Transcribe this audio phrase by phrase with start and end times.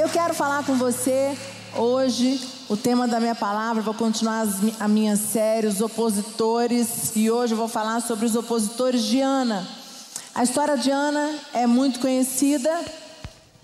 [0.00, 1.36] Eu quero falar com você
[1.76, 4.46] hoje, o tema da minha palavra, vou continuar
[4.78, 9.66] a minha série, os opositores, e hoje eu vou falar sobre os opositores de Ana.
[10.32, 12.70] A história de Ana é muito conhecida,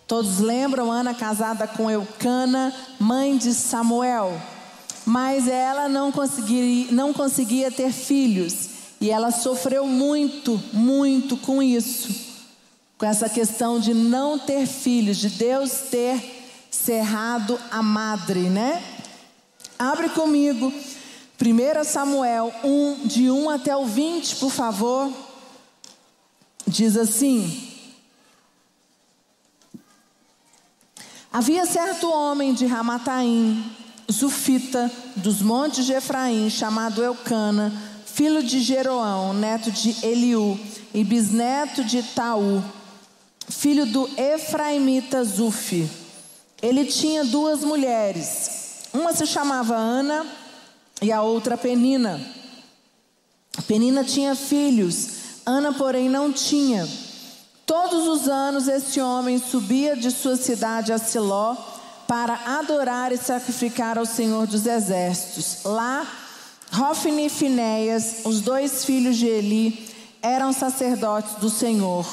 [0.09, 4.37] todos lembram, Ana casada com Eucana, mãe de Samuel,
[5.07, 8.71] mas ela não conseguia, não conseguia ter filhos,
[9.01, 12.24] e ela sofreu muito, muito com isso
[13.05, 18.83] com essa questão de não ter filhos, de Deus ter cerrado a madre, né?
[19.79, 20.73] Abre comigo,
[21.39, 25.13] 1 Samuel 1, de 1 até o 20, por favor.
[26.67, 27.71] Diz assim:
[31.31, 33.71] Havia certo homem de Ramataim,
[34.11, 37.71] Zufita, dos montes de Efraim, chamado Eucana,
[38.07, 40.59] filho de Jeroão, neto de Eliú
[40.95, 42.65] e bisneto de Taú
[43.49, 45.89] filho do Efraimita Zufi.
[46.63, 48.85] Ele tinha duas mulheres.
[48.93, 50.27] Uma se chamava Ana
[51.03, 52.21] e a outra Penina.
[53.67, 55.09] Penina tinha filhos,
[55.47, 56.89] Ana, porém, não tinha.
[57.67, 61.57] Todos os anos esse homem subia de sua cidade a Siló
[62.07, 65.65] para adorar e sacrificar ao Senhor dos Exércitos.
[65.65, 66.07] Lá,
[66.73, 72.07] Rofne e Finéias, os dois filhos de Eli, eram sacerdotes do Senhor.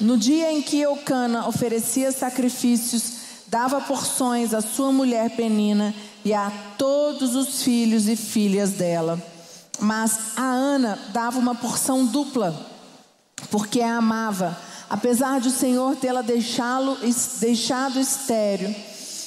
[0.00, 6.50] No dia em que Eucana oferecia sacrifícios, dava porções à sua mulher Penina e a
[6.78, 9.20] todos os filhos e filhas dela.
[9.78, 12.54] Mas a Ana dava uma porção dupla,
[13.50, 14.56] porque a amava,
[14.88, 18.74] apesar de o Senhor tê-la deixado estéreo.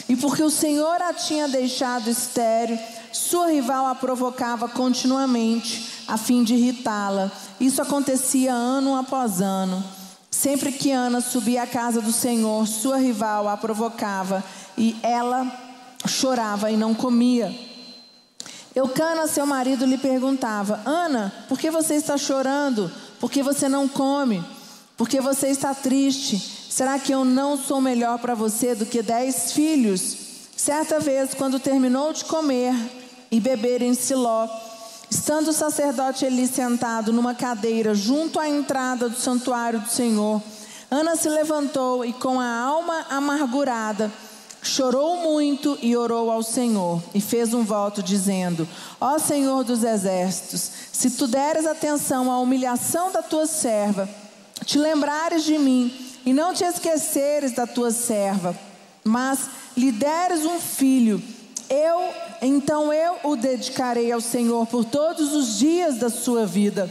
[0.09, 2.79] E porque o Senhor a tinha deixado estéreo,
[3.11, 7.31] sua rival a provocava continuamente, a fim de irritá-la.
[7.59, 9.83] Isso acontecia ano após ano.
[10.43, 14.43] Sempre que Ana subia à casa do Senhor, sua rival a provocava
[14.77, 15.49] e ela
[16.05, 17.57] chorava e não comia.
[18.75, 22.91] Eucana, seu marido, lhe perguntava: Ana, por que você está chorando?
[23.21, 24.43] Por que você não come?
[24.97, 26.37] Por que você está triste?
[26.69, 30.17] Será que eu não sou melhor para você do que dez filhos?
[30.57, 32.75] Certa vez, quando terminou de comer
[33.31, 34.49] e beber em Siló,
[35.13, 40.41] Estando o sacerdote Eli sentado numa cadeira junto à entrada do santuário do Senhor,
[40.89, 44.11] Ana se levantou e, com a alma amargurada,
[44.63, 48.67] chorou muito e orou ao Senhor e fez um voto dizendo:
[48.99, 54.09] Ó Senhor dos exércitos, se tu deres atenção à humilhação da tua serva,
[54.65, 55.93] te lembrares de mim
[56.25, 58.57] e não te esqueceres da tua serva,
[59.03, 59.41] mas
[59.77, 61.21] lhe deres um filho,
[61.69, 62.01] eu,
[62.45, 66.89] então eu o dedicarei ao Senhor por todos os dias da sua vida.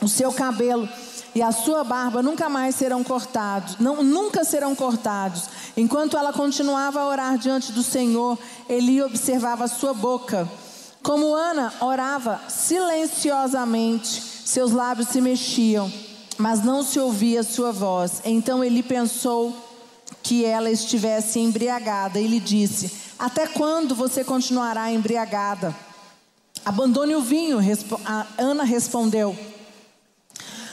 [0.00, 0.88] O seu cabelo
[1.34, 5.44] e a sua barba nunca mais serão cortados, não, nunca serão cortados.
[5.76, 8.38] Enquanto ela continuava a orar diante do Senhor,
[8.68, 10.48] Eli observava a sua boca.
[11.02, 15.90] Como Ana orava silenciosamente, seus lábios se mexiam,
[16.36, 18.20] mas não se ouvia sua voz.
[18.24, 19.56] Então ele pensou
[20.22, 25.72] que ela estivesse embriagada e lhe disse: até quando você continuará embriagada?
[26.64, 27.58] Abandone o vinho,
[28.36, 29.38] Ana respondeu.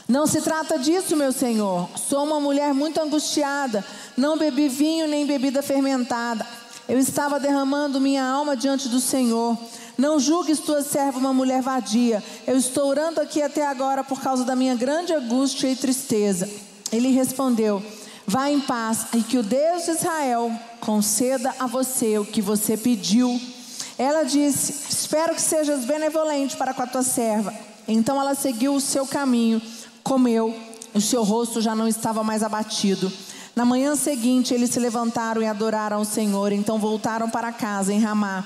[0.07, 1.87] Não se trata disso, meu senhor.
[1.95, 3.85] Sou uma mulher muito angustiada.
[4.17, 6.43] Não bebi vinho nem bebida fermentada.
[6.87, 9.55] Eu estava derramando minha alma diante do Senhor.
[9.95, 12.23] Não julgues tua serva uma mulher vadia.
[12.47, 16.49] Eu estou orando aqui até agora por causa da minha grande angústia e tristeza.
[16.91, 17.83] Ele respondeu:
[18.25, 22.75] Vá em paz e que o Deus de Israel conceda a você o que você
[22.75, 23.39] pediu.
[23.97, 27.53] Ela disse: Espero que sejas benevolente para com a tua serva.
[27.87, 29.61] Então ela seguiu o seu caminho,
[30.03, 30.55] comeu,
[30.93, 33.11] o seu rosto já não estava mais abatido.
[33.55, 36.51] Na manhã seguinte, eles se levantaram e adoraram o Senhor.
[36.51, 38.45] Então voltaram para casa em Ramá.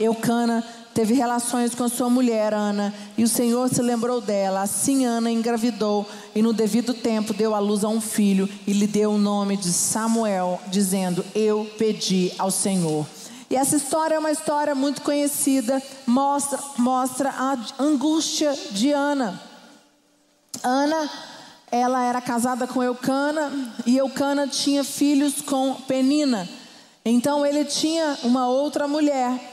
[0.00, 4.62] Eucana teve relações com a sua mulher, Ana, e o Senhor se lembrou dela.
[4.62, 8.86] Assim, Ana engravidou e, no devido tempo, deu à luz a um filho e lhe
[8.86, 13.06] deu o nome de Samuel, dizendo: Eu pedi ao Senhor.
[13.50, 19.40] E essa história é uma história muito conhecida, mostra, mostra a angústia de Ana.
[20.62, 21.10] Ana,
[21.70, 23.52] ela era casada com Eucana
[23.84, 26.48] e Eucana tinha filhos com Penina.
[27.04, 29.49] Então ele tinha uma outra mulher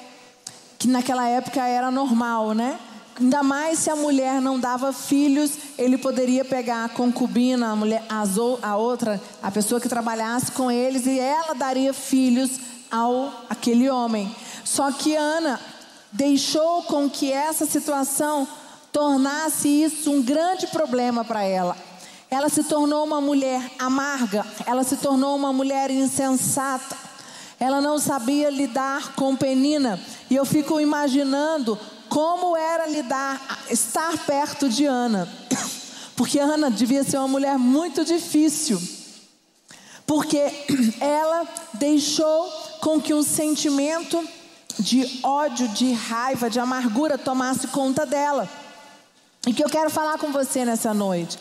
[0.77, 2.79] que naquela época era normal, né?
[3.19, 8.03] Ainda mais se a mulher não dava filhos, ele poderia pegar a concubina, a mulher,
[8.61, 12.59] a outra, a pessoa que trabalhasse com eles e ela daria filhos
[12.91, 14.33] ao aquele homem.
[14.63, 15.59] Só que Ana
[16.11, 18.47] deixou com que essa situação
[18.91, 21.75] tornasse isso um grande problema para ela.
[22.29, 26.95] Ela se tornou uma mulher amarga, ela se tornou uma mulher insensata,
[27.59, 29.99] Ela não sabia lidar com Penina.
[30.29, 31.77] E eu fico imaginando
[32.09, 35.27] como era lidar, estar perto de Ana.
[36.15, 38.81] Porque Ana devia ser uma mulher muito difícil.
[40.05, 40.39] Porque
[40.99, 42.49] ela deixou
[42.81, 44.25] com que um sentimento
[44.79, 48.49] de ódio, de raiva, de amargura tomasse conta dela.
[49.45, 51.37] E que eu quero falar com você nessa noite.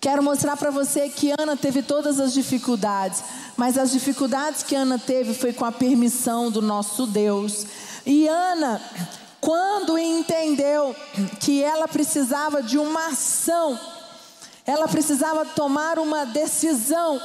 [0.00, 3.22] Quero mostrar para você que Ana teve todas as dificuldades,
[3.54, 7.66] mas as dificuldades que Ana teve foi com a permissão do nosso Deus.
[8.04, 8.80] E Ana,
[9.40, 10.94] quando entendeu
[11.40, 13.78] que ela precisava de uma ação,
[14.66, 17.20] ela precisava tomar uma decisão,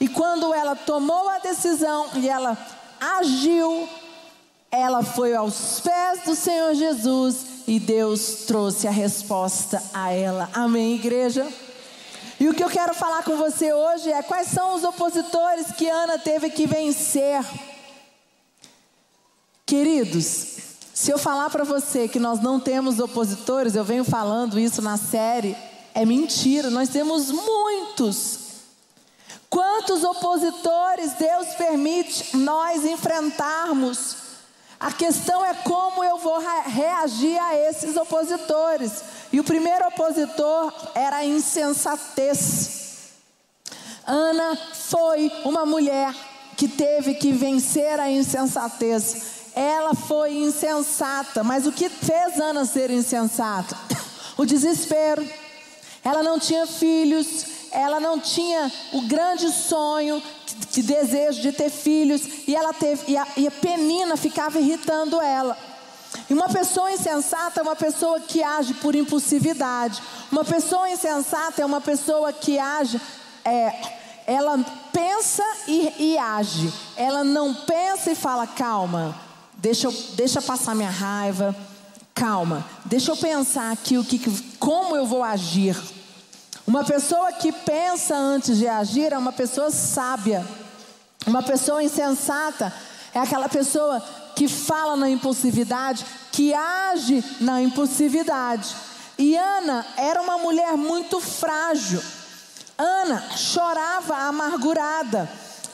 [0.00, 2.58] e quando ela tomou a decisão e ela
[3.00, 3.88] agiu,
[4.70, 10.48] ela foi aos pés do Senhor Jesus e Deus trouxe a resposta a ela.
[10.52, 11.46] Amém, igreja?
[12.40, 15.88] E o que eu quero falar com você hoje é quais são os opositores que
[15.88, 17.40] Ana teve que vencer.
[19.72, 20.58] Queridos,
[20.92, 24.98] se eu falar para você que nós não temos opositores, eu venho falando isso na
[24.98, 25.56] série,
[25.94, 28.38] é mentira, nós temos muitos.
[29.48, 34.16] Quantos opositores Deus permite nós enfrentarmos?
[34.78, 39.02] A questão é como eu vou reagir a esses opositores.
[39.32, 43.08] E o primeiro opositor era a insensatez.
[44.06, 46.14] Ana foi uma mulher
[46.58, 49.40] que teve que vencer a insensatez.
[49.54, 53.76] Ela foi insensata, mas o que fez Ana ser insensata?
[54.34, 55.22] O desespero.
[56.02, 60.22] Ela não tinha filhos, ela não tinha o grande sonho,
[60.70, 65.20] de desejo de ter filhos, e ela teve, e a, e a penina ficava irritando
[65.20, 65.56] ela.
[66.28, 70.02] E uma pessoa insensata é uma pessoa que age por impulsividade.
[70.30, 73.00] Uma pessoa insensata é uma pessoa que age,
[73.44, 73.72] é,
[74.26, 74.58] ela
[74.92, 76.72] pensa e, e, age.
[76.96, 79.14] Ela não pensa e fala, calma,
[79.62, 81.54] deixa, eu, deixa passar minha raiva,
[82.12, 84.18] calma, deixa eu pensar aqui o que,
[84.58, 85.80] como eu vou agir.
[86.66, 90.44] Uma pessoa que pensa antes de agir é uma pessoa sábia.
[91.26, 92.72] Uma pessoa insensata
[93.14, 94.00] é aquela pessoa
[94.34, 98.74] que fala na impulsividade, que age na impulsividade.
[99.16, 102.02] E Ana era uma mulher muito frágil.
[102.76, 105.30] Ana chorava amargurada.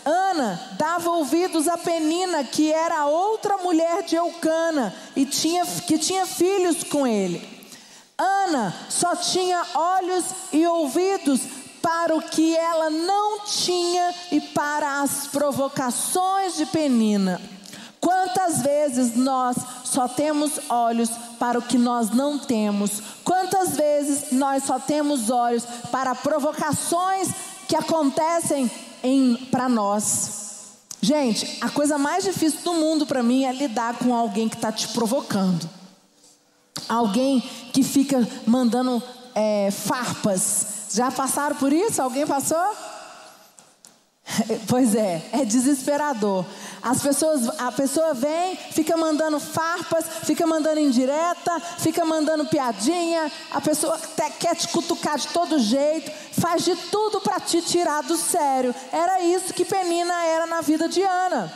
[0.08, 6.24] Ana dava ouvidos a Penina, que era outra mulher de Eucana e tinha, que tinha
[6.24, 7.46] filhos com ele.
[8.16, 11.42] Ana só tinha olhos e ouvidos
[11.82, 17.38] para o que ela não tinha e para as provocações de Penina.
[18.00, 23.02] Quantas vezes nós só temos olhos para o que nós não temos?
[23.22, 27.28] Quantas vezes nós só temos olhos para provocações
[27.68, 28.70] que acontecem
[29.50, 30.48] para nós?
[31.00, 34.72] Gente, a coisa mais difícil do mundo para mim é lidar com alguém que está
[34.72, 35.68] te provocando.
[36.88, 37.40] Alguém
[37.72, 39.02] que fica mandando
[39.34, 40.88] é, farpas.
[40.92, 42.02] Já passaram por isso?
[42.02, 42.58] Alguém passou?
[44.68, 46.44] Pois é, é desesperador.
[46.82, 53.30] As pessoas, a pessoa vem, fica mandando farpas, fica mandando indireta, fica mandando piadinha.
[53.50, 53.98] A pessoa
[54.38, 56.10] quer te cutucar de todo jeito,
[56.40, 58.74] faz de tudo para te tirar do sério.
[58.92, 61.52] Era isso que Penina era na vida de Ana.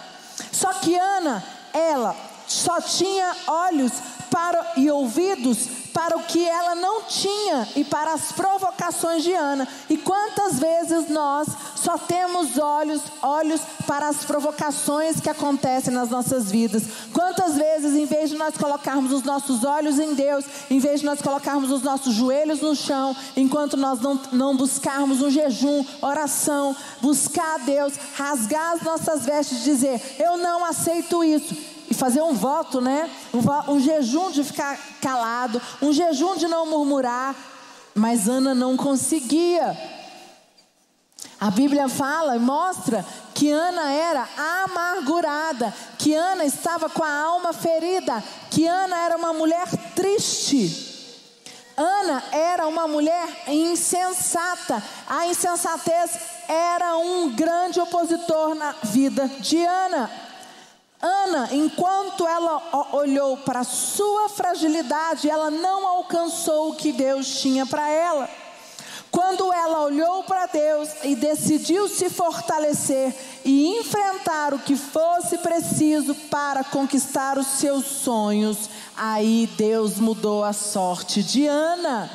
[0.51, 1.43] Só que Ana,
[1.73, 2.17] ela
[2.47, 3.93] só tinha olhos
[4.31, 9.69] para, e ouvidos para o que ela não tinha e para as provocações de Ana.
[9.89, 16.51] E quantas vezes nós só temos olhos, olhos para as provocações que acontecem nas nossas
[16.51, 16.85] vidas?
[17.13, 21.07] Quantas vezes, em vez de nós colocarmos os nossos olhos em Deus, em vez de
[21.07, 26.75] nós colocarmos os nossos joelhos no chão, enquanto nós não, não buscarmos um jejum, oração,
[27.01, 32.23] buscar a Deus, rasgar as nossas vestes e dizer: Eu não aceito isso e fazer
[32.23, 33.11] um voto, né?
[33.35, 37.37] Um, um jejum de ficar calado, um jejum de não murmurar.
[37.95, 39.77] Mas Ana não conseguia.
[41.39, 44.27] A Bíblia fala e mostra que Ana era
[44.65, 50.91] amargurada, que Ana estava com a alma ferida, que Ana era uma mulher triste.
[51.77, 54.83] Ana era uma mulher insensata.
[55.07, 56.13] A insensatez
[56.49, 60.22] era um grande opositor na vida de Ana.
[61.03, 67.91] Ana, enquanto ela olhou para sua fragilidade, ela não alcançou o que Deus tinha para
[67.91, 68.31] ela.
[69.11, 76.15] Quando ela olhou para Deus e decidiu se fortalecer e enfrentar o que fosse preciso
[76.15, 82.11] para conquistar os seus sonhos, aí Deus mudou a sorte de Ana.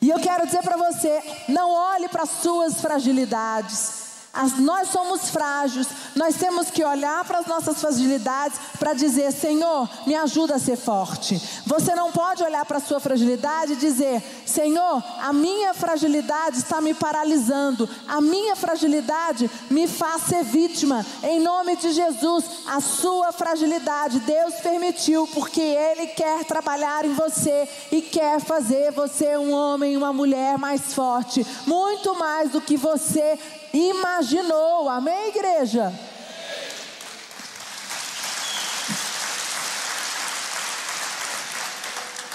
[0.00, 5.28] E eu quero dizer para você: não olhe para as suas fragilidades, As, nós somos
[5.28, 10.58] frágeis, nós temos que olhar para as nossas fragilidades para dizer: Senhor, me ajuda a
[10.58, 11.40] ser forte.
[11.66, 16.80] Você não pode olhar para a sua fragilidade e dizer: Senhor, a minha fragilidade está
[16.80, 21.04] me paralisando, a minha fragilidade me faz ser vítima.
[21.24, 27.68] Em nome de Jesus, a sua fragilidade Deus permitiu, porque Ele quer trabalhar em você
[27.90, 33.36] e quer fazer você um homem, uma mulher mais forte, muito mais do que você
[33.72, 34.88] imaginou.
[34.88, 35.92] Amém, igreja?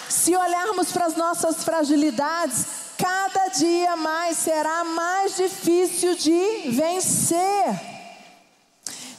[0.09, 2.65] Se olharmos para as nossas fragilidades,
[2.97, 7.95] cada dia mais será mais difícil de vencer.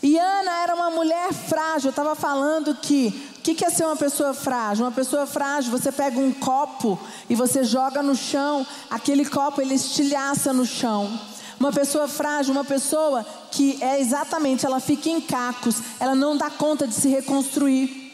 [0.03, 1.89] E Ana era uma mulher frágil.
[1.89, 4.85] Eu estava falando que o que, que é ser uma pessoa frágil?
[4.85, 6.99] Uma pessoa frágil, você pega um copo
[7.31, 11.21] e você joga no chão, aquele copo ele estilhaça no chão.
[11.59, 16.51] Uma pessoa frágil, uma pessoa que é exatamente, ela fica em cacos, ela não dá
[16.51, 18.13] conta de se reconstruir.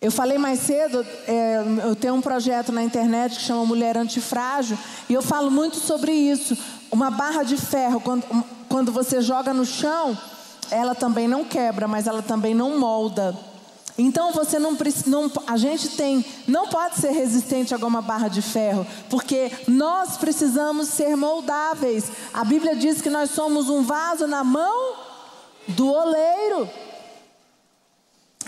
[0.00, 4.76] Eu falei mais cedo, é, eu tenho um projeto na internet que chama Mulher Antifrágil,
[5.08, 6.58] e eu falo muito sobre isso.
[6.90, 10.18] Uma barra de ferro, quando, quando você joga no chão,
[10.70, 13.34] ela também não quebra, mas ela também não molda.
[13.96, 18.42] Então você não, não a gente tem, não pode ser resistente a alguma barra de
[18.42, 22.04] ferro, porque nós precisamos ser moldáveis.
[22.32, 24.94] A Bíblia diz que nós somos um vaso na mão
[25.68, 26.68] do oleiro.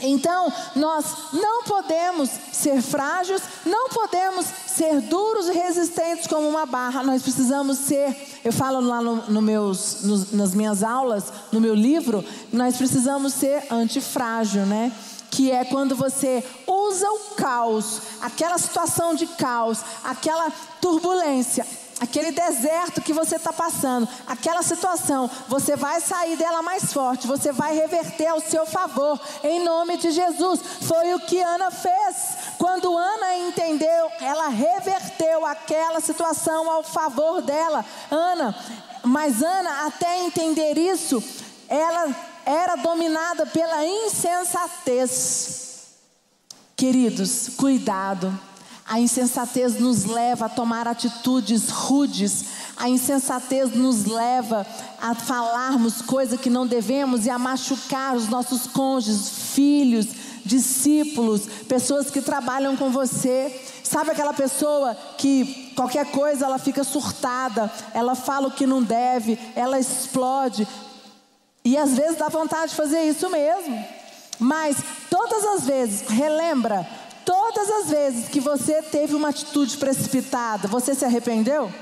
[0.02, 7.02] Então, nós não podemos ser frágeis, não podemos ser duros e resistentes como uma barra.
[7.02, 12.22] Nós precisamos ser, eu falo lá no, no meus, nas minhas aulas, no meu livro,
[12.52, 14.92] nós precisamos ser antifrágil, né?
[15.36, 20.50] Que é quando você usa o caos, aquela situação de caos, aquela
[20.80, 21.66] turbulência,
[22.00, 27.52] aquele deserto que você está passando, aquela situação, você vai sair dela mais forte, você
[27.52, 30.58] vai reverter ao seu favor, em nome de Jesus.
[30.88, 32.16] Foi o que Ana fez.
[32.56, 37.84] Quando Ana entendeu, ela reverteu aquela situação ao favor dela.
[38.10, 38.56] Ana,
[39.02, 41.22] mas Ana, até entender isso,
[41.68, 45.66] ela era dominada pela insensatez.
[46.76, 48.32] Queridos, cuidado.
[48.88, 52.44] A insensatez nos leva a tomar atitudes rudes.
[52.76, 54.64] A insensatez nos leva
[55.02, 60.06] a falarmos coisas que não devemos e a machucar os nossos cônjuges, filhos,
[60.44, 63.60] discípulos, pessoas que trabalham com você.
[63.82, 69.36] Sabe aquela pessoa que qualquer coisa ela fica surtada, ela fala o que não deve,
[69.56, 70.66] ela explode,
[71.66, 73.84] e às vezes dá vontade de fazer isso mesmo.
[74.38, 74.76] Mas
[75.10, 76.86] todas as vezes, relembra,
[77.24, 81.74] todas as vezes que você teve uma atitude precipitada, você se arrependeu?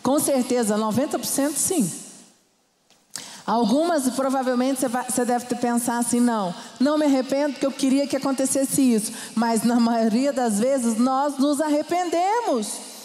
[0.00, 1.92] Com certeza, 90% sim.
[3.44, 8.06] Algumas, provavelmente, você, vai, você deve pensar assim: não, não me arrependo porque eu queria
[8.06, 9.12] que acontecesse isso.
[9.34, 12.97] Mas na maioria das vezes, nós nos arrependemos.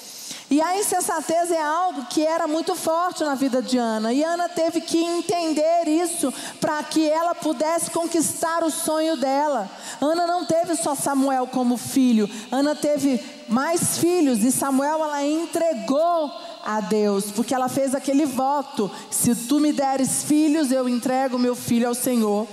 [0.53, 4.13] E a insensatez é algo que era muito forte na vida de Ana.
[4.13, 6.31] E Ana teve que entender isso
[6.61, 9.67] para que ela pudesse conquistar o sonho dela.
[9.99, 13.19] Ana não teve só Samuel como filho, Ana teve
[13.49, 16.31] mais filhos e Samuel ela entregou
[16.63, 21.55] a Deus, porque ela fez aquele voto: se tu me deres filhos, eu entrego meu
[21.55, 22.47] filho ao Senhor.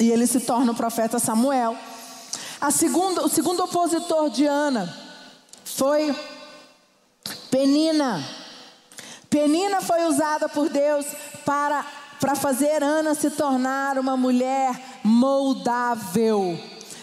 [0.00, 1.76] E ele se torna o profeta Samuel.
[2.60, 4.92] A segunda, o segundo opositor de Ana
[5.64, 6.12] foi
[7.50, 8.24] Penina.
[9.28, 11.06] Penina foi usada por Deus
[11.44, 11.84] para,
[12.20, 16.58] para fazer Ana se tornar uma mulher moldável.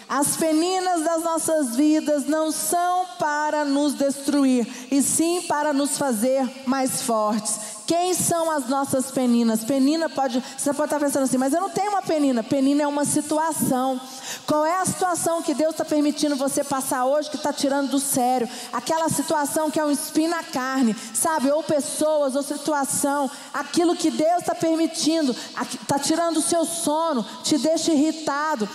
[0.08, 6.48] As peninas das nossas vidas não são para nos destruir, e sim para nos fazer
[6.66, 7.67] mais fortes.
[7.88, 9.64] Quem são as nossas peninas?
[9.64, 12.42] Penina pode, você pode estar pensando assim, mas eu não tenho uma penina.
[12.42, 13.98] Penina é uma situação.
[14.46, 17.98] Qual é a situação que Deus está permitindo você passar hoje que está tirando do
[17.98, 18.46] sério?
[18.74, 21.50] Aquela situação que é um espinho na carne, sabe?
[21.50, 23.30] Ou pessoas, ou situação.
[23.54, 28.68] Aquilo que Deus está permitindo, está tirando o seu sono, te deixa irritado.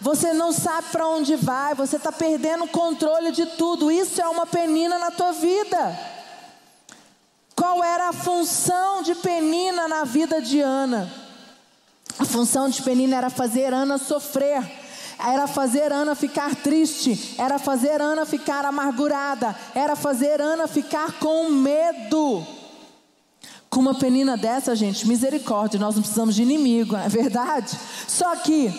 [0.00, 3.90] Você não sabe para onde vai, você está perdendo o controle de tudo.
[3.90, 6.19] Isso é uma penina na tua vida.
[7.60, 11.12] Qual era a função de penina na vida de Ana?
[12.18, 14.80] A função de penina era fazer Ana sofrer
[15.22, 21.50] era fazer Ana ficar triste, era fazer Ana ficar amargurada, era fazer Ana ficar com
[21.50, 22.46] medo.
[23.68, 27.78] Com uma penina dessa, gente, misericórdia, nós não precisamos de inimigo, é verdade?
[28.08, 28.72] Só que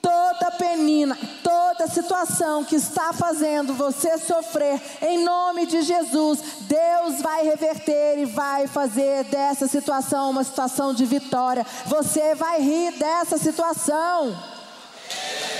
[0.00, 7.20] toda penina, toda Toda situação que está fazendo você sofrer, em nome de Jesus, Deus
[7.20, 11.66] vai reverter e vai fazer dessa situação uma situação de vitória.
[11.84, 14.34] Você vai rir dessa situação.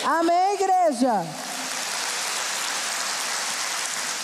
[0.02, 1.26] Amém, igreja?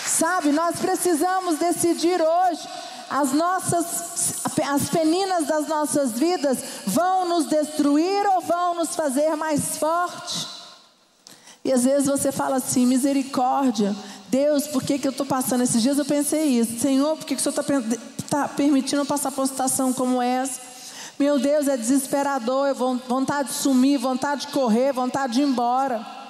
[0.07, 2.67] Sabe, nós precisamos decidir hoje.
[3.11, 9.77] As nossas, as peninas das nossas vidas vão nos destruir ou vão nos fazer mais
[9.77, 10.60] forte?
[11.63, 13.95] E às vezes você fala assim: misericórdia,
[14.29, 15.97] Deus, por que, que eu estou passando esses dias?
[15.97, 17.97] Eu pensei isso, Senhor, por que, que o Senhor está
[18.29, 20.59] tá permitindo eu passar por uma situação como essa?
[21.19, 26.21] Meu Deus, é desesperador, é vontade de sumir, vontade de correr, vontade de ir embora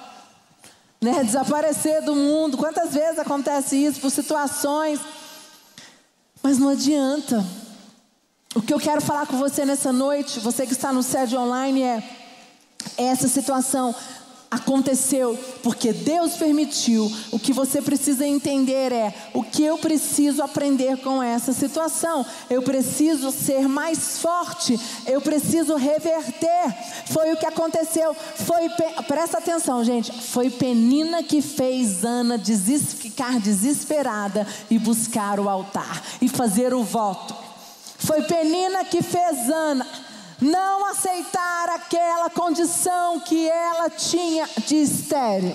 [1.02, 1.24] né?
[1.24, 2.56] Desaparecer do mundo.
[2.56, 5.00] Quantas vezes acontece isso por situações?
[6.40, 7.44] Mas não adianta.
[8.54, 11.82] O que eu quero falar com você nessa noite, você que está no sede online,
[11.82, 12.02] é
[12.96, 13.92] essa situação
[14.52, 17.10] aconteceu porque Deus permitiu.
[17.30, 22.24] O que você precisa entender é o que eu preciso aprender com essa situação.
[22.50, 24.78] Eu preciso ser mais forte.
[25.06, 26.76] Eu preciso reverter.
[27.06, 28.14] Foi o que aconteceu.
[28.14, 28.68] Foi
[29.08, 30.12] presta atenção, gente.
[30.12, 32.38] Foi Penina que fez Ana
[32.98, 37.34] ficar desesperada e buscar o altar e fazer o voto.
[37.98, 39.86] Foi Penina que fez Ana
[40.42, 45.54] não aceitar aquela condição que ela tinha de estéreo.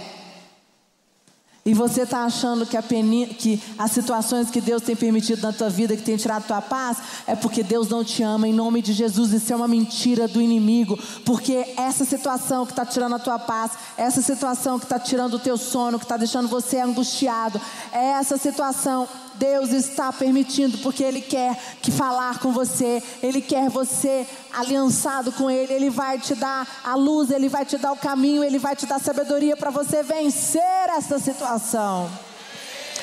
[1.67, 5.69] E você está achando que, peni, que, as situações que Deus tem permitido na tua
[5.69, 8.81] vida, que tem tirado a tua paz, é porque Deus não te ama, em nome
[8.81, 9.33] de Jesus.
[9.33, 10.97] Isso é uma mentira do inimigo.
[11.25, 15.39] Porque essa situação que está tirando a tua paz, essa situação que está tirando o
[15.39, 17.59] teu sono, que está deixando você angustiado,
[17.91, 19.05] essa situação
[19.37, 25.49] Deus está permitindo, porque Ele quer que falar com você, Ele quer você aliançado com
[25.49, 28.75] Ele, Ele vai te dar a luz, Ele vai te dar o caminho, Ele vai
[28.75, 32.09] te dar sabedoria para você vencer essa situação.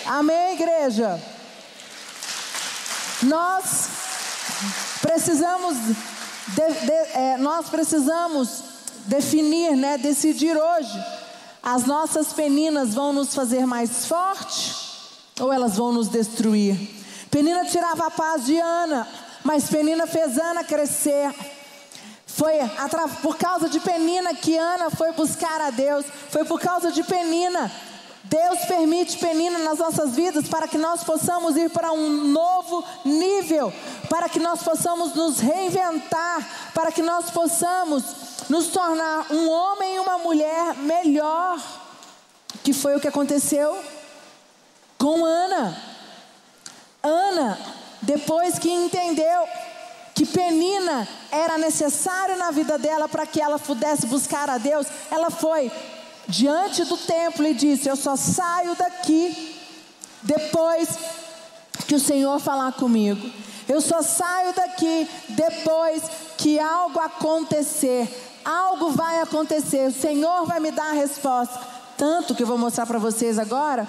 [0.06, 1.20] Amém, igreja?
[3.22, 3.88] Nós
[5.00, 8.62] precisamos, de, de, é, nós precisamos
[9.06, 11.04] definir, né, decidir hoje.
[11.62, 14.83] As nossas peninas vão nos fazer mais fortes
[15.40, 16.76] ou elas vão nos destruir.
[17.30, 19.06] Penina tirava a paz de Ana,
[19.42, 21.34] mas Penina fez Ana crescer.
[22.26, 22.54] Foi
[23.22, 26.04] por causa de Penina que Ana foi buscar a Deus.
[26.30, 27.70] Foi por causa de Penina.
[28.24, 33.72] Deus permite Penina nas nossas vidas para que nós possamos ir para um novo nível,
[34.08, 38.02] para que nós possamos nos reinventar, para que nós possamos
[38.48, 41.60] nos tornar um homem e uma mulher melhor.
[42.62, 43.76] Que foi o que aconteceu
[45.04, 45.76] com Ana.
[47.02, 47.58] Ana,
[48.00, 49.46] depois que entendeu
[50.14, 55.28] que Penina era necessário na vida dela para que ela pudesse buscar a Deus, ela
[55.28, 55.70] foi
[56.26, 59.54] diante do templo e disse: Eu só saio daqui
[60.22, 60.88] depois
[61.86, 63.30] que o Senhor falar comigo.
[63.68, 66.02] Eu só saio daqui depois
[66.38, 68.08] que algo acontecer.
[68.42, 69.86] Algo vai acontecer.
[69.88, 71.60] O Senhor vai me dar a resposta.
[71.98, 73.86] Tanto que eu vou mostrar para vocês agora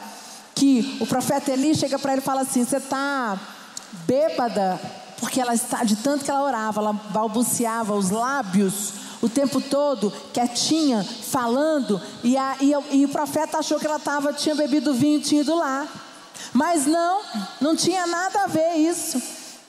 [0.55, 3.37] que o profeta Eli chega para ele e fala assim: Você está
[4.07, 4.79] bêbada?
[5.19, 10.13] Porque ela está, de tanto que ela orava, ela balbuciava os lábios o tempo todo,
[10.31, 15.17] quietinha, falando, e, a, e, e o profeta achou que ela tava, tinha bebido vinho
[15.17, 15.87] e tinha ido lá.
[16.53, 17.21] Mas não,
[17.59, 19.21] não tinha nada a ver isso.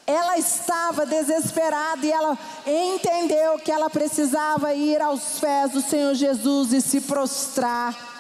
[0.07, 6.73] Ela estava desesperada e ela entendeu que ela precisava ir aos pés do Senhor Jesus
[6.73, 8.16] e se prostrar.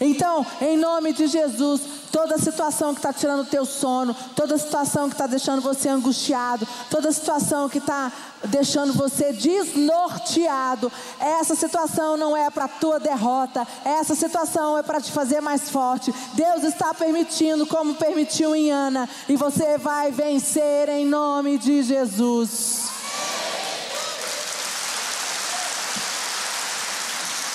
[0.00, 1.80] Então, em nome de Jesus,
[2.12, 6.66] toda situação que está tirando o teu sono, toda situação que está deixando você angustiado,
[6.88, 8.12] toda situação que está
[8.44, 15.00] deixando você desnorteado, essa situação não é para a tua derrota, essa situação é para
[15.00, 16.14] te fazer mais forte.
[16.34, 22.86] Deus está permitindo, como permitiu em Ana, e você vai vencer em nome de Jesus.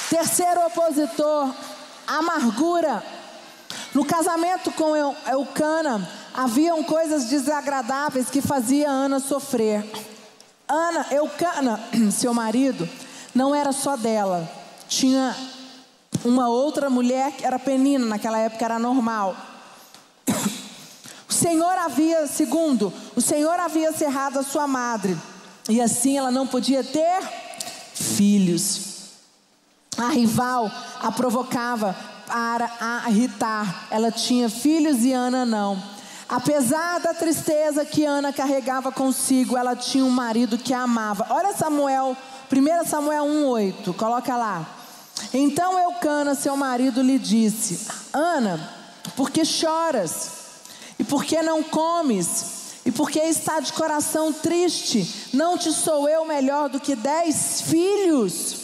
[0.09, 1.49] Terceiro opositor
[2.07, 3.03] amargura.
[3.93, 9.85] No casamento com Eucana, haviam coisas desagradáveis que fazia Ana sofrer.
[10.67, 11.79] Ana, Eucana,
[12.11, 12.89] seu marido,
[13.35, 14.49] não era só dela.
[14.87, 15.35] Tinha
[16.25, 19.35] uma outra mulher que era penina, naquela época era normal.
[21.29, 25.17] O Senhor havia, segundo, o Senhor havia cerrado a sua madre,
[25.67, 27.21] e assim ela não podia ter
[27.93, 28.92] filhos.
[29.97, 31.95] A rival a provocava
[32.27, 33.87] para a irritar.
[33.91, 35.81] Ela tinha filhos e Ana não.
[36.27, 41.27] Apesar da tristeza que Ana carregava consigo, ela tinha um marido que a amava.
[41.29, 42.17] Olha Samuel,
[42.51, 44.65] 1 Samuel 1:8, coloca lá.
[45.33, 48.59] Então Eucana, seu marido, lhe disse: Ana,
[49.15, 50.31] por que choras?
[50.97, 52.81] E por que não comes?
[52.85, 55.29] E por que está de coração triste?
[55.33, 58.62] Não te sou eu melhor do que dez filhos?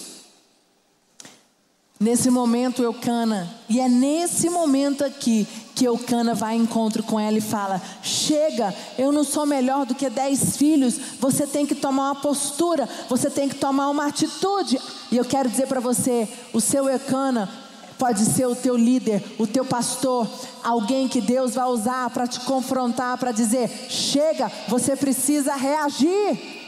[1.99, 7.37] Nesse momento, Eucana, e é nesse momento aqui que Eucana vai em encontro com ela
[7.37, 12.11] e fala: Chega, eu não sou melhor do que dez filhos, você tem que tomar
[12.11, 14.79] uma postura, você tem que tomar uma atitude.
[15.11, 17.49] E eu quero dizer para você: o seu Eucana
[17.97, 20.25] pode ser o teu líder, o teu pastor,
[20.63, 26.58] alguém que Deus vai usar para te confrontar, para dizer: Chega, você precisa reagir.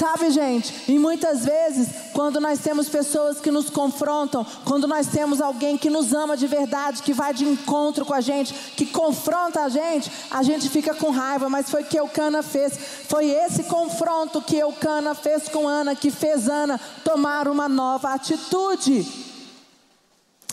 [0.00, 5.42] Sabe, gente, e muitas vezes, quando nós temos pessoas que nos confrontam, quando nós temos
[5.42, 9.60] alguém que nos ama de verdade, que vai de encontro com a gente, que confronta
[9.60, 12.78] a gente, a gente fica com raiva, mas foi o que Eucana fez.
[13.10, 19.06] Foi esse confronto que Eucana fez com Ana, que fez Ana tomar uma nova atitude.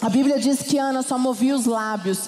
[0.02, 2.20] A Bíblia diz que Ana só movia os lábios.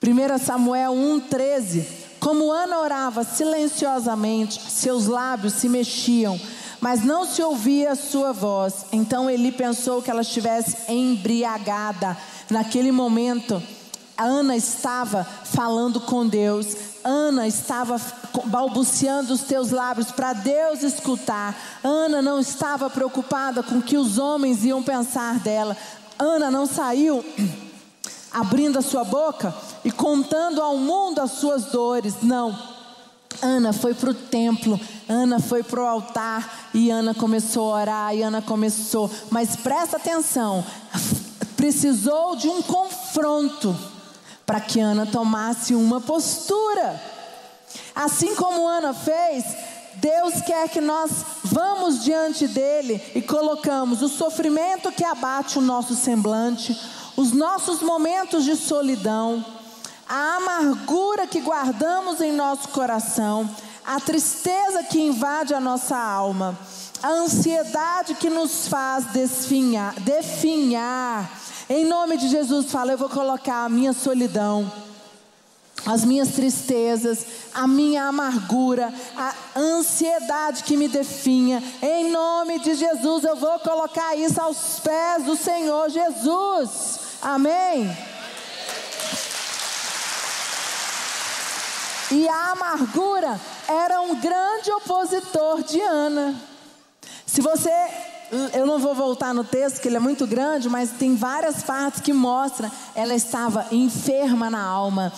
[0.00, 2.02] 1 Samuel 1,13.
[2.22, 6.40] Como Ana orava silenciosamente, seus lábios se mexiam,
[6.82, 8.86] mas não se ouvia a sua voz.
[8.90, 12.18] Então Eli pensou que ela estivesse embriagada.
[12.50, 13.62] Naquele momento,
[14.18, 16.76] Ana estava falando com Deus.
[17.04, 18.00] Ana estava
[18.46, 21.56] balbuciando os teus lábios para Deus escutar.
[21.84, 25.76] Ana não estava preocupada com o que os homens iam pensar dela.
[26.18, 27.24] Ana não saiu
[28.32, 32.16] abrindo a sua boca e contando ao mundo as suas dores.
[32.22, 32.71] Não.
[33.42, 34.78] Ana foi para o templo,
[35.08, 39.10] Ana foi para o altar e Ana começou a orar e Ana começou.
[39.30, 40.64] Mas presta atenção,
[41.56, 43.76] precisou de um confronto
[44.46, 47.02] para que Ana tomasse uma postura.
[47.94, 49.44] Assim como Ana fez,
[49.94, 51.10] Deus quer que nós
[51.44, 56.78] vamos diante dele e colocamos o sofrimento que abate o nosso semblante,
[57.16, 59.44] os nossos momentos de solidão,
[60.14, 63.48] a amargura que guardamos em nosso coração,
[63.82, 66.54] a tristeza que invade a nossa alma,
[67.02, 71.30] a ansiedade que nos faz desfinhar, definhar.
[71.66, 74.70] Em nome de Jesus, fala, eu vou colocar a minha solidão,
[75.86, 81.62] as minhas tristezas, a minha amargura, a ansiedade que me definha.
[81.80, 87.00] Em nome de Jesus, eu vou colocar isso aos pés do Senhor Jesus.
[87.22, 88.11] Amém?
[92.12, 96.34] E a amargura era um grande opositor de Ana.
[97.24, 97.72] Se você,
[98.52, 102.02] eu não vou voltar no texto, que ele é muito grande, mas tem várias partes
[102.02, 105.10] que mostram, ela estava enferma na alma,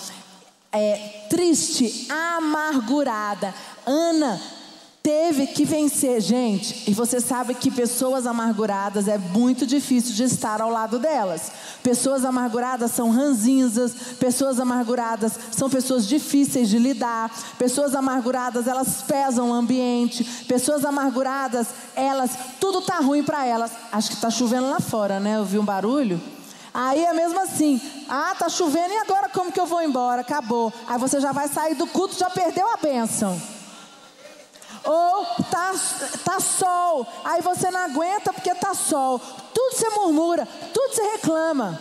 [0.71, 3.53] é, triste, amargurada.
[3.85, 4.41] Ana
[5.05, 6.91] teve que vencer, gente.
[6.91, 11.53] E você sabe que pessoas amarguradas é muito difícil de estar ao lado delas.
[11.83, 19.51] Pessoas amarguradas são ranzinzas, pessoas amarguradas são pessoas difíceis de lidar, pessoas amarguradas elas pesam
[19.51, 23.73] o ambiente, pessoas amarguradas elas tudo tá ruim para elas.
[23.93, 25.37] Acho que tá chovendo lá fora, né?
[25.37, 26.19] Eu vi um barulho.
[26.73, 30.23] Aí é mesmo assim, ah, tá chovendo e agora como que eu vou embora?
[30.23, 30.73] Acabou.
[30.89, 33.54] Aí você já vai sair do culto, já perdeu a bênção.
[34.85, 35.73] Ou tá,
[36.25, 39.19] tá sol, aí você não aguenta porque tá sol.
[39.53, 41.79] Tudo você murmura, tudo você reclama.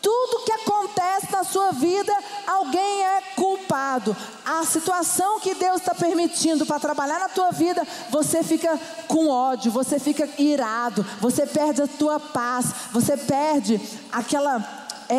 [0.00, 2.16] Tudo que acontece na sua vida,
[2.46, 4.16] alguém é culpado.
[4.44, 9.72] A situação que Deus está permitindo para trabalhar na tua vida, você fica com ódio,
[9.72, 13.80] você fica irado, você perde a tua paz, você perde
[14.12, 15.16] aquela é,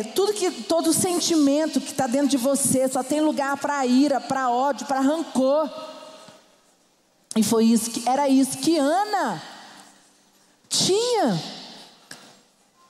[0.00, 4.20] é, tudo que todo sentimento que está dentro de você só tem lugar para ira,
[4.20, 5.68] para ódio, para rancor.
[7.38, 9.40] E foi isso que era isso que Ana
[10.68, 11.40] tinha.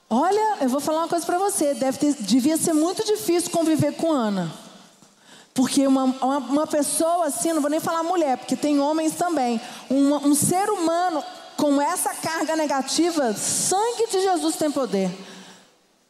[0.08, 1.74] Olha, eu vou falar uma coisa para você.
[1.74, 4.50] Deve ter, devia ser muito difícil conviver com Ana.
[5.52, 9.60] Porque uma, uma, uma, pessoa assim, não vou nem falar mulher, porque tem homens também.
[9.90, 11.22] Um, um ser humano
[11.54, 15.10] com essa carga negativa, sangue de Jesus tem poder.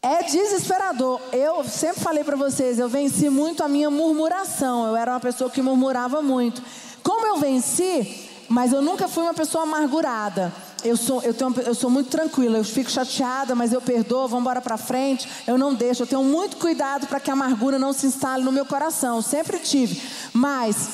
[0.01, 1.21] É desesperador.
[1.33, 4.87] Eu sempre falei para vocês, eu venci muito a minha murmuração.
[4.87, 6.63] Eu era uma pessoa que murmurava muito.
[7.03, 10.53] Como eu venci, mas eu nunca fui uma pessoa amargurada.
[10.85, 14.43] Eu sou, eu, tenho, eu sou muito tranquila, eu fico chateada, mas eu perdoo, vamos
[14.43, 15.29] embora para frente.
[15.47, 18.53] Eu não deixo, eu tenho muito cuidado para que a amargura não se instale no
[18.53, 19.21] meu coração.
[19.21, 20.01] Sempre tive.
[20.33, 20.89] Mas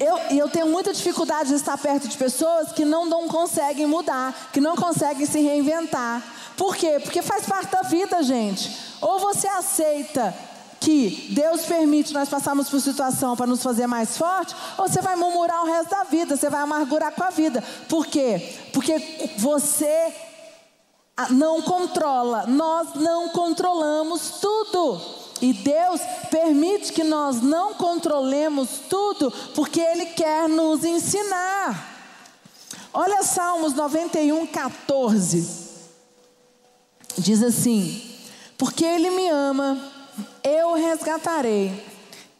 [0.00, 4.50] eu, eu tenho muita dificuldade de estar perto de pessoas que não, não conseguem mudar,
[4.52, 6.22] que não conseguem se reinventar.
[6.56, 6.98] Por quê?
[7.02, 8.76] Porque faz parte da vida, gente.
[9.00, 10.34] Ou você aceita
[10.80, 15.14] que Deus permite nós passarmos por situação para nos fazer mais forte, ou você vai
[15.14, 17.62] murmurar o resto da vida, você vai amargurar com a vida.
[17.86, 18.56] Por quê?
[18.72, 18.98] Porque
[19.36, 20.12] você
[21.28, 25.20] não controla, nós não controlamos tudo.
[25.42, 31.88] E Deus permite que nós não controlemos tudo, porque Ele quer nos ensinar.
[32.92, 35.60] Olha Salmos 91, 14.
[37.18, 38.02] Diz assim:
[38.58, 39.78] Porque Ele me ama,
[40.42, 41.72] eu resgatarei,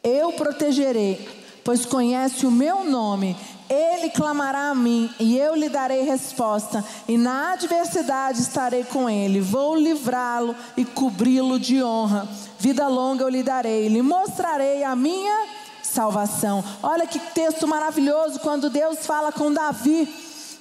[0.03, 1.27] eu protegerei,
[1.63, 3.35] pois conhece o meu nome
[3.71, 9.39] ele clamará a mim e eu lhe darei resposta, e na adversidade estarei com ele.
[9.39, 12.27] Vou livrá-lo e cobri-lo de honra.
[12.59, 15.47] Vida longa eu lhe darei, lhe mostrarei a minha
[15.81, 16.61] salvação.
[16.83, 20.13] Olha que texto maravilhoso quando Deus fala com Davi: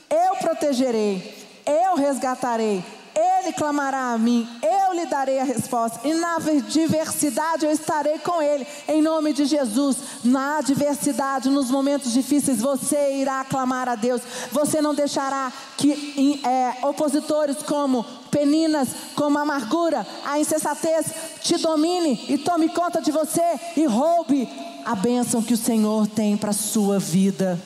[0.08, 2.84] Eu protegerei, eu resgatarei,
[3.20, 8.40] ele clamará a mim, eu lhe darei a resposta, e na adversidade eu estarei com
[8.40, 9.96] ele, em nome de Jesus.
[10.24, 16.86] Na adversidade, nos momentos difíceis, você irá clamar a Deus, você não deixará que é,
[16.86, 21.06] opositores como peninas, como a amargura, a insensatez
[21.42, 23.42] te domine e tome conta de você
[23.76, 24.48] e roube
[24.84, 27.60] a bênção que o Senhor tem para a sua vida.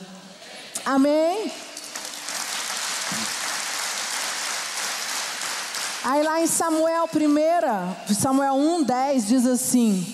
[0.85, 1.51] Amém?
[6.05, 10.07] Aí lá em Samuel 1, Samuel 1,10 diz assim: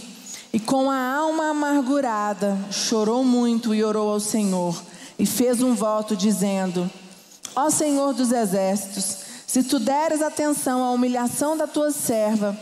[0.52, 4.80] E com a alma amargurada, chorou muito e orou ao Senhor,
[5.18, 6.88] e fez um voto dizendo:
[7.56, 12.56] Ó Senhor dos exércitos, se tu deres atenção à humilhação da tua serva,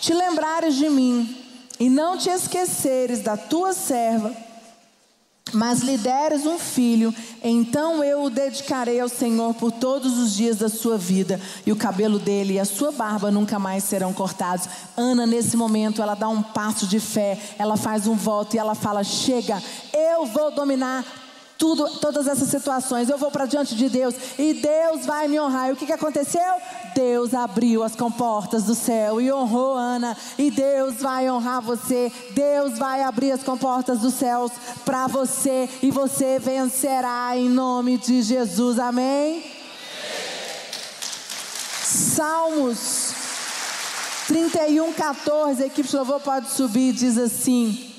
[0.00, 1.36] te lembrares de mim,
[1.78, 4.34] e não te esqueceres da tua serva,
[5.52, 10.56] mas lhe deres um filho, então eu o dedicarei ao Senhor por todos os dias
[10.56, 14.68] da sua vida, e o cabelo dele e a sua barba nunca mais serão cortados.
[14.96, 18.74] Ana, nesse momento, ela dá um passo de fé, ela faz um voto e ela
[18.74, 21.04] fala: Chega, eu vou dominar
[21.58, 23.08] tudo, todas essas situações.
[23.08, 25.68] Eu vou para diante de Deus e Deus vai me honrar.
[25.68, 26.42] E o que, que aconteceu?
[26.94, 30.16] Deus abriu as comportas do céu e honrou Ana.
[30.38, 32.12] E Deus vai honrar você.
[32.30, 34.52] Deus vai abrir as comportas dos céus
[34.84, 38.78] para você e você vencerá em nome de Jesus.
[38.78, 39.44] Amém?
[41.82, 43.14] Salmos
[44.26, 45.62] 31, 14.
[45.62, 46.92] A equipe de louvor pode subir.
[46.92, 47.95] Diz assim.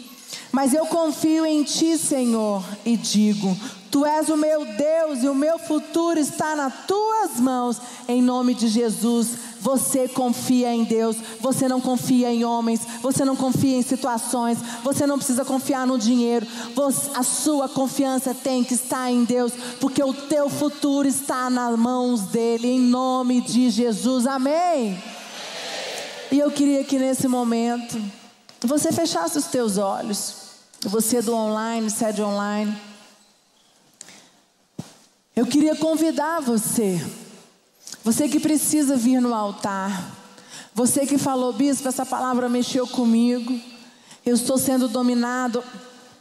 [0.51, 3.55] Mas eu confio em Ti, Senhor, e digo:
[3.91, 7.77] Tu és o meu Deus e o meu futuro está nas Tuas mãos.
[8.07, 9.29] Em nome de Jesus,
[9.59, 15.05] você confia em Deus, você não confia em homens, você não confia em situações, você
[15.05, 16.45] não precisa confiar no dinheiro.
[16.75, 21.77] Você, a sua confiança tem que estar em Deus, porque o teu futuro está nas
[21.77, 22.67] mãos dele.
[22.67, 24.97] Em nome de Jesus, amém.
[26.31, 27.99] E eu queria que nesse momento
[28.61, 30.47] você fechasse os teus olhos.
[30.81, 32.75] Você do online, sede online.
[35.35, 36.99] Eu queria convidar você,
[38.03, 40.15] você que precisa vir no altar,
[40.73, 43.59] você que falou, bispo, essa palavra mexeu comigo,
[44.25, 45.63] eu estou sendo dominado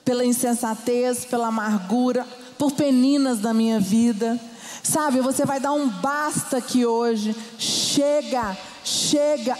[0.04, 2.26] pela insensatez, pela amargura,
[2.58, 4.38] por peninas da minha vida.
[4.82, 7.34] Sabe, você vai dar um basta aqui hoje.
[7.58, 9.58] Chega, chega.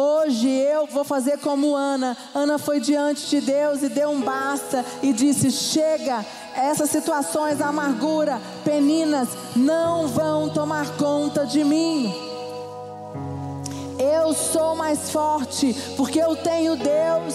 [0.00, 2.16] Hoje eu vou fazer como Ana.
[2.32, 8.40] Ana foi diante de Deus e deu um basta e disse: Chega, essas situações, amargura,
[8.64, 12.14] peninas, não vão tomar conta de mim.
[13.98, 17.34] Eu sou mais forte, porque eu tenho Deus.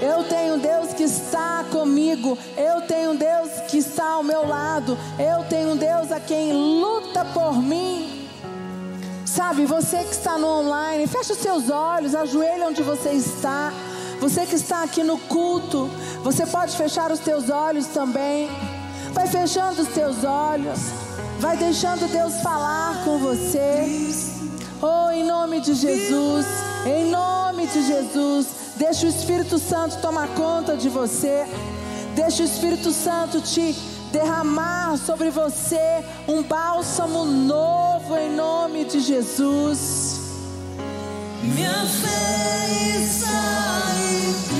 [0.00, 2.38] Eu tenho Deus que está comigo.
[2.56, 4.96] Eu tenho Deus que está ao meu lado.
[5.18, 8.11] Eu tenho Deus a quem luta por mim.
[9.34, 13.72] Sabe, você que está no online, fecha os seus olhos, ajoelha onde você está.
[14.20, 15.88] Você que está aqui no culto,
[16.22, 18.50] você pode fechar os teus olhos também.
[19.14, 20.78] Vai fechando os teus olhos.
[21.40, 24.12] Vai deixando Deus falar com você.
[24.82, 26.44] Oh, em nome de Jesus.
[26.84, 28.48] Em nome de Jesus.
[28.76, 31.46] Deixa o Espírito Santo tomar conta de você.
[32.14, 33.74] Deixa o Espírito Santo te
[34.12, 40.20] derramar sobre você um bálsamo novo em nome de Jesus.
[41.42, 44.51] Minha fé está em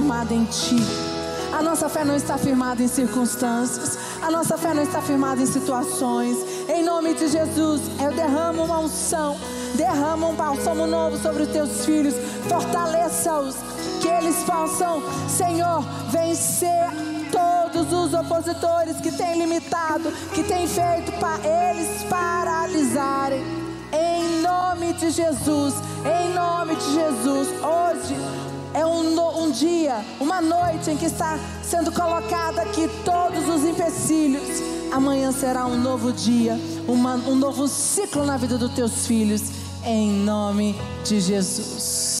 [0.00, 0.76] firmada em Ti.
[1.52, 3.98] A nossa fé não está firmada em circunstâncias.
[4.22, 6.38] A nossa fé não está firmada em situações.
[6.70, 9.36] Em nome de Jesus, eu derramo uma unção.
[9.74, 12.14] Derrama um bálsamo novo sobre os teus filhos.
[12.48, 13.56] Fortaleça-os.
[14.00, 16.88] Que eles possam, Senhor, vencer
[17.30, 23.44] todos os opositores que têm limitado, que têm feito para eles paralisarem.
[23.92, 25.74] Em nome de Jesus,
[26.06, 31.90] em nome de Jesus, hoje é um, um dia, uma noite em que está sendo
[31.92, 34.42] colocado aqui todos os empecilhos.
[34.92, 39.42] Amanhã será um novo dia, uma- um novo ciclo na vida dos teus filhos,
[39.84, 42.00] em nome de Jesus.